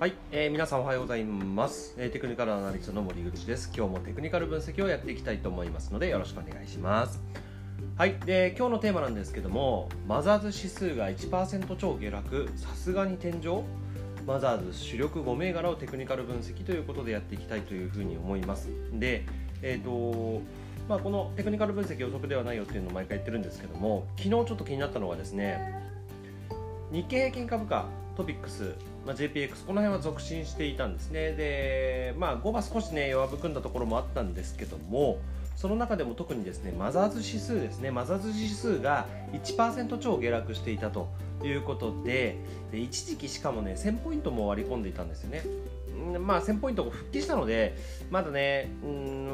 [0.00, 3.68] はい、えー皆さんおはようございます、えーテクニカルアナリストの森口です。
[3.76, 7.20] 今日もテクニカル分析をやっていきたいと思いますのでよろしくお願いします。
[7.96, 12.48] はい、で今日のテーマなんですけどもマザーズ指数が1%超下落。
[12.54, 13.64] さすがに天井。
[14.24, 18.68] マザーズ主力5銘柄をテクニカル分析ということでやっていきたいというふうに思います。
[18.92, 19.26] で
[19.62, 20.42] えっ、と
[20.88, 25.74] まあ、このテクニカル分析予測ではないよっていうのを毎回言ってるんですけども昨日ちょっと気になったのがですね
[26.92, 27.86] 日経平均株価
[28.18, 28.74] トピックス、
[29.06, 31.32] まあ、JPX この辺は続伸していたんですね。
[31.32, 35.18] で、まあ、5は少しね弱含んだところもあったんですけども
[35.56, 41.08] その中でも特にですねマザーズ指数ですねマザーズ指数が1%超下落していたと
[41.42, 42.36] いうことで
[42.70, 45.42] で一時期しかもね1000ポイントも割り込んでいたんですよね。
[46.20, 47.76] まあ1000ポイント復帰したので
[48.10, 49.27] まだねうん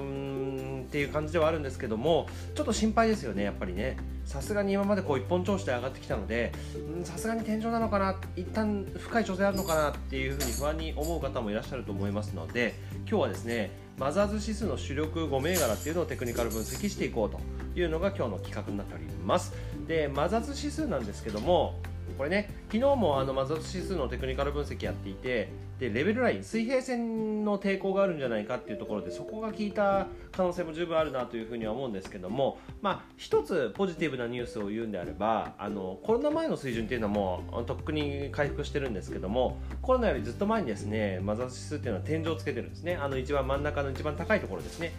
[0.94, 3.96] っていう感じではあるんですけどもちょっと心配ですよねやっぱりね。
[4.24, 6.52] さすがに今までこう一本調子で上がってきたので
[6.96, 12.74] うんさすがに天井なのかな一旦深い調整あるのかなっていうふうに不安に思う方もいらっしゃると思いますので
[13.08, 17.40] 今日はですねマザーズ指数の主力5銘柄っていうのをテクニカル分析していこうと
[17.78, 19.52] いうのが今日の企画になっております。
[19.88, 21.80] でマザーズ指数なんですけども
[22.16, 42.96] これね昨日もあのマザーズ指数のテクニカル分析やっていてでレベルライン水平線の抵抗があるんじゃないかっていうところでそこが効いた可能性も十分あるなというふうには思うんですけどもまあ一つポジティブなニュースを言うんであればあのコロナ前の水準っていうのはもうとっくに回復してるんですけどもコロナよりずっと前にですねマザーズ指数っていうのは天井をつけてるんですね。
[42.96, 44.92] あの一番真ん中の一番高いところですね。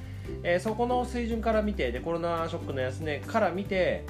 [0.43, 4.03] えーそこの水準から見てでコロナショックの安値から見て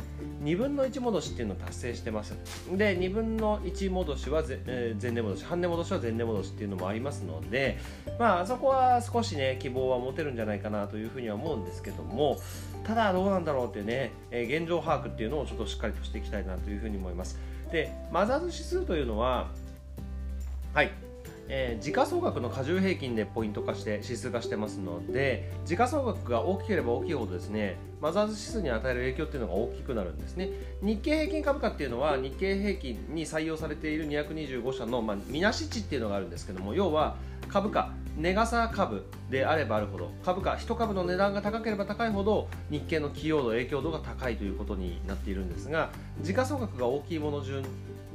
[0.43, 2.35] 2分の1戻しっていうのを達成してます。
[2.71, 7.77] で2分の1戻しはぜ、えー前値戻し半値戻しは前値戻しっていうのもありますので
[8.19, 12.37] まああそこは少しね希望は持てるんじゃないかなというふうには思うんですけども
[12.83, 17.39] ただどうなんだろうっていうね、えー現状把握っていうのをちょっとしっかりとしていきたいなというふうに思います。
[17.71, 19.49] でマザーズ指数というのは
[20.73, 20.91] はい
[21.47, 30.49] えー時価総額の過重平均でポイント化して指数化してますので時価総額が大きければ大きいほどですねマザーズ指数に与える影響っていうのが大きくなるんですね。
[30.81, 37.15] 日経平均株価っていうのは日経平均に採用されている225社の、まあ、みなし値っていうのがあるんですけども要は
[37.47, 45.89] 株価値傘株であればあるほど株価1株の値段が高ければ高いほど日経の寄与度影響度が高いということになっているんですが
[46.21, 47.63] 時価総額が大きいもの順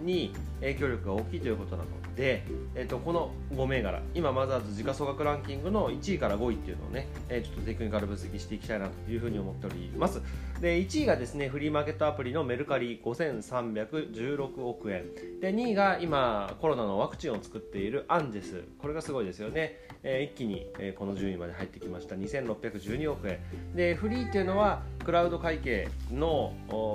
[0.05, 2.45] に影響力が大きいということなので、
[2.77, 10.23] えっとこの5銘柄今マザーズ時価総額ランキングの1位から5位っていうのをね、えーちょっとテクニカル分析していきたいなというふうに思っております。
[10.61, 15.13] で1位がですねフリーマーケットアプリのメルカリ5316億円。
[15.41, 18.63] で2位が今コロナのワクチンを作っているアンジェス。
[18.79, 22.15] これがすごいですよね、えー一気に、えーこの順位まで入ってきました。
[22.15, 23.41] 2612億円。
[23.75, 26.53] でフリーっていうのはクラウド会計の、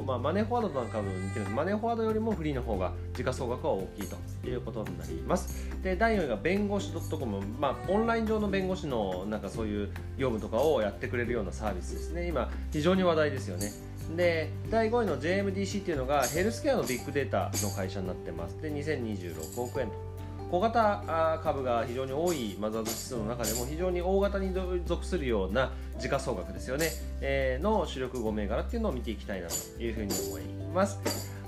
[0.07, 5.64] まあ、マネーフォワードなんかも似てるんでマネーフォワードよりもフリーの方が時価総額は大きいということになります。
[5.83, 12.27] で第4位が弁護士 .com、まあ、オンライン上の弁護士のなんかそういう業務とかをやってくれるようなサービスですね。
[12.27, 13.71] 今非常に話題ですよね。
[14.15, 18.61] で第5位の JMDC っていうのがヘルスケアのビッグデータの会社になってます。
[18.61, 20.15] で2026億円と。
[20.51, 24.53] 小型株が非常に多いマザーズ指数の中でも非常に大型に
[24.85, 30.43] 属するような時価総額ですよね、えーの主力5銘柄っていうのを見ていきたいなというふうに思い
[30.73, 30.99] ます。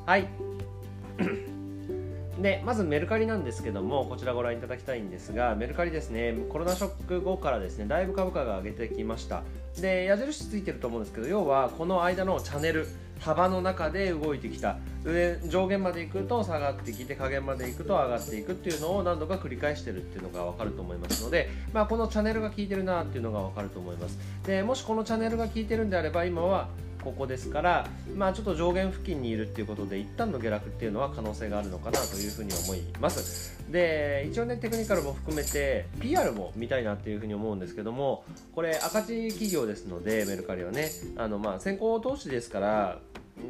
[0.05, 0.56] はい。
[2.41, 9.43] でまずメルカリなんですけどもこちらご覧いただきたいんですがメルカリですねコロナショック後からですねだいぶ株価が上げてきました。
[9.79, 12.87] で矢印ついてると思うんですけど要はこの間のチャンネル
[13.19, 14.77] 幅の中で動いてきた。
[15.03, 24.19] 上上限まで行くと下がってきて下限まで行くと上がっていくっていうのを何度か繰り返してるっていうのが分かると思いますので、まあ、このチャンネルが効いてるなっていうのが分かると思います。
[24.45, 26.67] でもしこのチャンネルが効いてるんであれば今は
[27.07, 33.57] ここですから、まあ、ちょっと上限付近にいるっていうことで一旦の下落っていうのは可能性があるのかなというふうに思います。
[33.71, 42.99] で一応ねテクニカルも含めて PR も見たいなっていうふうに思うんですけどもこれ赤字企業ですのでメルカリはねあのまあ先行投資ですから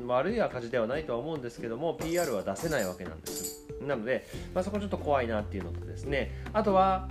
[0.05, 3.65] 悪い赤字ではないとは思うんですけども PR は出せないわけなんです。
[3.81, 7.07] なので、まあ、そこちょっと怖いなっていうのとですねあとは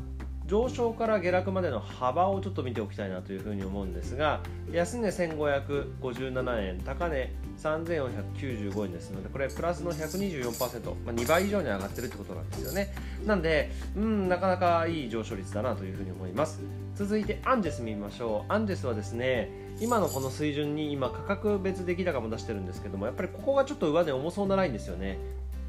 [0.46, 4.40] 上昇から下落までの幅をちょっと見ておきたいなというふうに思うんですが
[4.72, 12.94] 安値1557円高値3495円ですのでこれプラスの124%、まあ、2倍以上に上がってるってことなんですよね。
[13.24, 16.60] なんでうんなかなかいい上昇率だなというふうに思います。
[16.94, 18.52] 続いてアンジェス見ましょう。
[18.52, 19.50] アンジェスはですね
[19.80, 25.18] 今のこの水準に今価格別出来高も出してるんですけどもやっぱりここがちょっと上値重そうなラインですよね。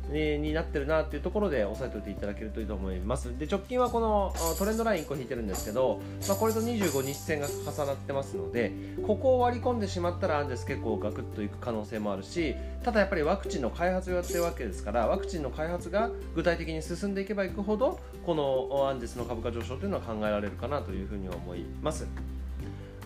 [0.09, 3.37] になってるなっていうところで押さえておいていただけるといいと思います。
[3.37, 8.71] で直近はこのトレンドライン1個引いてるんですけど、まあ、これと25日線が重なってますので
[9.05, 22.07] ここを割り込んでしまったらアンデス結構ガクッといく可能性もあるしただやっぱりワクチンの開発をやってるわけですからワクチンの開発が具体的に進んでいけばいくほどこのアンデスの株価上昇というのは考えられるかなというふうに思います。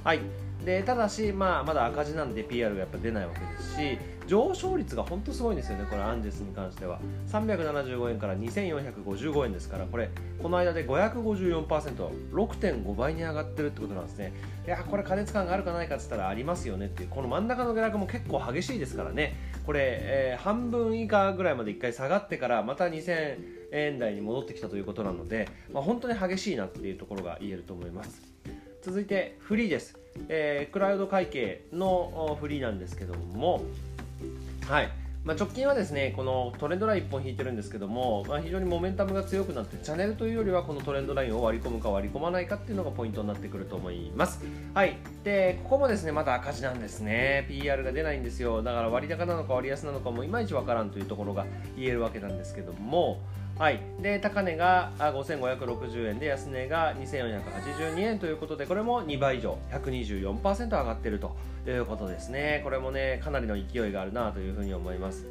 [0.03, 0.19] はい。
[0.65, 3.97] でただし、まあ、まだ赤字なんで PR がやっぱ出ないわけですし
[4.31, 7.01] 上昇率が本当すごいんですよね、これアンジェスに関しては。
[7.27, 10.09] 375円から2455円ですからこれ
[10.41, 14.31] この間で 554%6.5 倍に上がってるってことなんですね。
[14.65, 19.35] いやこれ過熱感があるかないかって言ったらありますよねっていうこの真ん中の下落も結構激しいですからね。
[19.65, 28.21] これ、えー、半分以下ぐらいまで1回下がってからまた2000円台に戻ってきたということなので、まあ、本当に激しいなっていうところが言えると思います。
[28.81, 29.95] 続いてフリーです、
[30.27, 33.63] えー、クラウド会計のフリーなんですけども
[34.71, 34.89] はい。
[35.25, 44.39] まあ、直近はですねこのトレンドライン1本引いてるんですけども、まあ、非常にモメンタムが強くなってチャンネルというよりはこのトレンドラインを割り込むか割り込まないかっていうのがポイントになってくると思います。
[44.73, 44.95] はい。
[45.25, 47.45] でここもですねまだ赤字なんですね。
[47.49, 48.63] PR が出ないんですよ。
[48.63, 51.45] だから割高なのか割安なのかもいまいちわからんというところが
[51.75, 53.19] 言えるわけなんですけども
[53.57, 56.19] はい、で高値が5560円。
[56.19, 58.19] で安値が2482円。
[58.19, 59.57] ということでこれも2倍以上。
[59.71, 61.35] 124%上がっていると
[61.67, 62.61] いうことですね。
[62.63, 65.27] これもねかなりの勢いがあるなというふうに思います。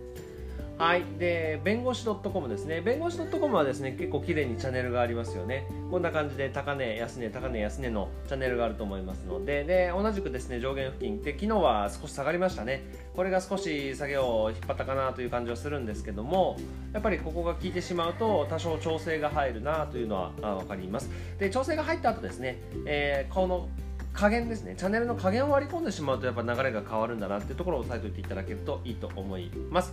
[0.81, 2.81] はい、で弁護士 .com ですね。
[2.81, 5.67] 弁護士 .com はですね結構綺麗にチャンネルがありますよね。
[5.91, 9.65] こんな感じで高値安値高値安値のチャンネルがあると思いますので。
[9.65, 11.21] で同じくですね上限付近。
[11.21, 12.83] で昨日は少し下がりましたね。
[13.15, 16.57] これが少し下げを引っ張ったかなという感じはするんですけども
[16.95, 21.11] やっぱりここが効いてしまうと多少調整が入るなというのは分かります。
[21.39, 23.69] で調整が入った後ですね、えー、この
[24.13, 24.75] 加減ですね。
[24.77, 29.93] チャンネルの加減を割り込んでしまうとやっぱ流れが変わるんだなっていうところを押さえておいていただけるといいと思います。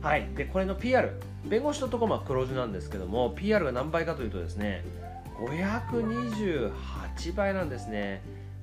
[0.00, 0.28] はい。
[0.34, 1.12] でこれの PR
[1.44, 4.84] 弁護士のところは黒字なんですけども PR が何倍かというとですね
[5.38, 8.22] 528倍なんですね。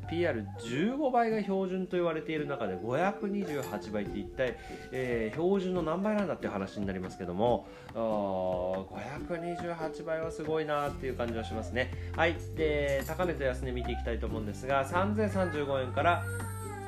[0.09, 4.55] PR15 倍が標準と言われている中で528倍って一体、
[4.91, 11.91] えー、標準の何倍なんだっていう話になりますけども528倍はすごいなっていう感じはしますね。
[12.15, 16.23] はいで高値と安値見ていきたいと思うんですが3035円から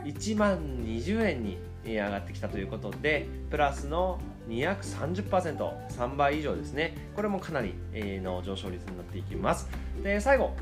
[0.03, 4.19] 1万20円に上がってきたということでプラスの
[4.49, 6.95] 230%3 倍以上ですね。
[7.15, 9.67] これもかなりの上昇率になっていきます。
[10.03, 10.53] で最後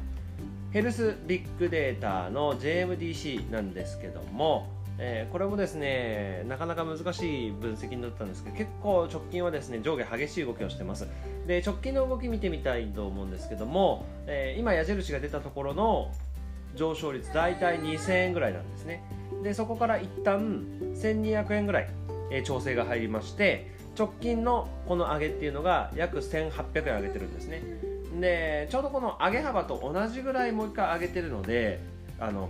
[0.74, 4.68] ヘルスビッグデータの JMDC なんですけども、
[4.98, 11.08] えー、これもですねなかなか難しい分析になったんですけど結構直近はですね上下激しい動きをしてます。
[11.46, 16.12] で直近の動き見てみたいと思うんですけども、えー、今矢印が出たところの
[16.74, 19.04] 上昇率大体2000円ぐらいなんですね。
[19.44, 20.64] でそこから一旦
[20.96, 21.90] 1200円ぐらい、
[22.32, 27.93] えー、調整が入りまして直近のこの上げっていうのが約1800円上げてるんですね。
[28.20, 31.80] でちょうどこの上げ幅と同じぐらいもう一回上げてるので
[32.20, 32.50] あの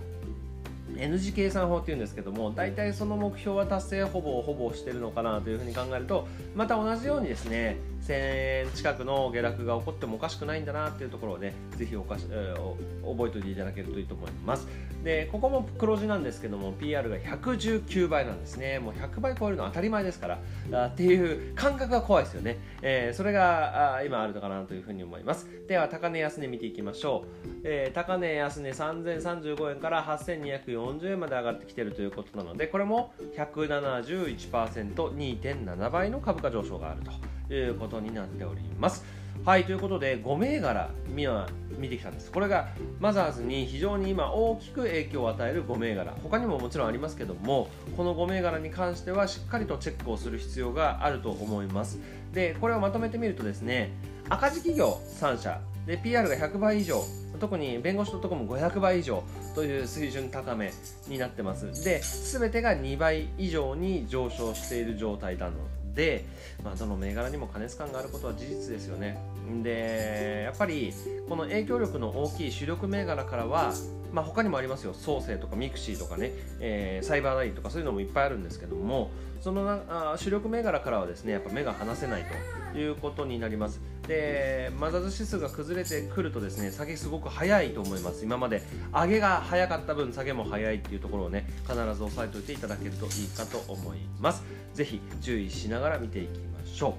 [0.98, 7.78] N 字計算法っていうんですけども大体その目標は達成ほぼほぼしてるのかなというふうに考えるとまた同じようにですね
[8.08, 14.68] 1000円近くの下落が起こってもおかしくないんだなっていうところをねぜひおかし、えー、覚えておいていただけるといいと思います。
[15.04, 18.80] でここも黒字なんですけども PR が119倍なんですね。
[18.80, 20.40] もう100倍超えるのは当たり前ですから
[20.72, 25.48] あっていう感覚が怖いですよね、えー、それがあ今あるのかなというふうに思います。
[25.68, 37.12] では高値安値見ていきましょう、えー、高値安値3035円から8240円まで上がってきてるということなのでこれも 171%2.7 倍の株価上昇があると。
[37.54, 39.06] ということになっております。
[39.46, 42.32] はいということで5銘柄今見てきたんです。
[42.32, 42.70] これが
[43.00, 46.16] マザーズに非常に今大きく影響を与える5銘柄。
[46.24, 52.00] 他にももちろんありますけどもこの5銘柄に関してはしっかりとチェックをする必要があると思います。
[52.34, 53.92] でこれをまとめてみるとですね
[54.30, 55.62] 赤字企業3社。
[55.86, 57.04] で PR が100倍以上。
[57.40, 60.72] 特に弁護士のところも500倍以上という水準高め
[61.08, 61.84] になってます。
[61.84, 65.54] で全てが2倍以上に上昇している状態なの
[65.94, 66.26] で、
[66.64, 69.18] まあ、どの銘柄にも過熱感があることは事実ですよね
[69.62, 70.94] でやっぱり
[71.30, 73.74] この影響力の大きい主力銘柄からは
[74.14, 79.10] まあ、他にもありますよ、そーせいとかミクシィとかね、えー、サイバーダインとかそういうのもいっぱいあるんですけども、
[79.42, 82.26] そのあ主力銘柄からはですね、やっぱ目が離せない
[82.74, 83.82] ということになります。
[84.08, 88.24] で、マザーズ指数が崩れてくるとですね、下げすごく早いと思います。
[88.24, 94.44] 今まで上げが早かった分、下げも早いっていうところをね、必ず押さえておいていただけるといいかと思います。
[94.74, 96.98] ぜひ注意しながら見ていきましょ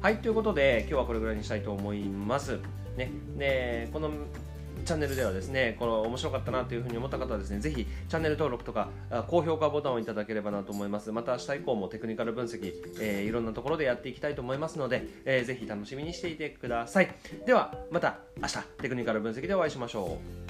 [0.00, 0.04] う。
[0.04, 2.58] はい、ということで、今日はこれぐらいにしたいと思います。
[2.96, 4.10] ね、でこの
[4.86, 8.88] チャンネルではですねこの面白かったなというふうに思った方はですねぜひチャンネル登録とか
[9.26, 11.12] 高評価ボタンをいただければなと思います。
[11.12, 17.08] また明日以降もテクニカル分析、えー、いろんなところでやっていきたいと思いますので、えー、ぜひ楽しみにしていてください。
[17.44, 20.45] ではまた明日テクニカル分析でお会いしましょう。